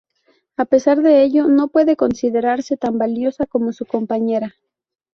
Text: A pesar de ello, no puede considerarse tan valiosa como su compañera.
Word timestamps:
A 0.57 0.65
pesar 0.65 1.03
de 1.03 1.21
ello, 1.21 1.45
no 1.47 1.67
puede 1.67 1.95
considerarse 1.95 2.75
tan 2.75 2.97
valiosa 2.97 3.45
como 3.45 3.71
su 3.71 3.85
compañera. 3.85 4.55